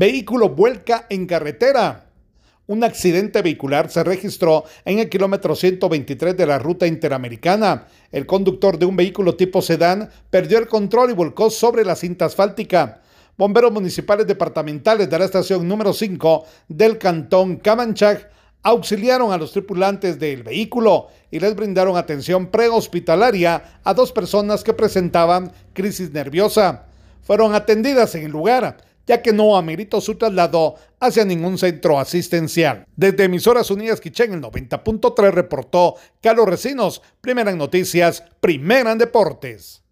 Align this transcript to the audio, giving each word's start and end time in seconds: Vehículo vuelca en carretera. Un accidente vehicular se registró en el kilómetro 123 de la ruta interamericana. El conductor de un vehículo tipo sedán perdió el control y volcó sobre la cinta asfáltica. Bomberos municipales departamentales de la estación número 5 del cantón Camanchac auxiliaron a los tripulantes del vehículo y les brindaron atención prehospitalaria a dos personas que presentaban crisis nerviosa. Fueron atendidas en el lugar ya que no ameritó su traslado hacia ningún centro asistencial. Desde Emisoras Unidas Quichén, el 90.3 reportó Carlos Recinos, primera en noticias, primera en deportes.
Vehículo 0.00 0.48
vuelca 0.48 1.04
en 1.10 1.26
carretera. 1.26 2.06
Un 2.66 2.84
accidente 2.84 3.42
vehicular 3.42 3.90
se 3.90 4.02
registró 4.02 4.64
en 4.86 4.98
el 4.98 5.10
kilómetro 5.10 5.54
123 5.54 6.34
de 6.34 6.46
la 6.46 6.58
ruta 6.58 6.86
interamericana. 6.86 7.86
El 8.10 8.24
conductor 8.24 8.78
de 8.78 8.86
un 8.86 8.96
vehículo 8.96 9.36
tipo 9.36 9.60
sedán 9.60 10.08
perdió 10.30 10.56
el 10.56 10.68
control 10.68 11.10
y 11.10 11.12
volcó 11.12 11.50
sobre 11.50 11.84
la 11.84 11.96
cinta 11.96 12.24
asfáltica. 12.24 13.02
Bomberos 13.36 13.72
municipales 13.72 14.26
departamentales 14.26 15.10
de 15.10 15.18
la 15.18 15.26
estación 15.26 15.68
número 15.68 15.92
5 15.92 16.46
del 16.66 16.96
cantón 16.96 17.56
Camanchac 17.56 18.30
auxiliaron 18.62 19.32
a 19.32 19.36
los 19.36 19.52
tripulantes 19.52 20.18
del 20.18 20.44
vehículo 20.44 21.08
y 21.30 21.40
les 21.40 21.54
brindaron 21.54 21.98
atención 21.98 22.46
prehospitalaria 22.46 23.80
a 23.84 23.92
dos 23.92 24.12
personas 24.12 24.64
que 24.64 24.72
presentaban 24.72 25.52
crisis 25.74 26.10
nerviosa. 26.10 26.86
Fueron 27.20 27.54
atendidas 27.54 28.14
en 28.14 28.24
el 28.24 28.32
lugar 28.32 28.88
ya 29.06 29.22
que 29.22 29.32
no 29.32 29.56
ameritó 29.56 30.00
su 30.00 30.16
traslado 30.16 30.76
hacia 31.00 31.24
ningún 31.24 31.58
centro 31.58 31.98
asistencial. 31.98 32.86
Desde 32.96 33.24
Emisoras 33.24 33.70
Unidas 33.70 34.00
Quichén, 34.00 34.32
el 34.32 34.42
90.3 34.42 35.30
reportó 35.30 35.96
Carlos 36.20 36.48
Recinos, 36.48 37.02
primera 37.20 37.50
en 37.50 37.58
noticias, 37.58 38.24
primera 38.40 38.92
en 38.92 38.98
deportes. 38.98 39.82